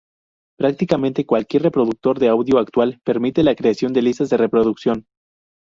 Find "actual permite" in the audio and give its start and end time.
2.57-3.43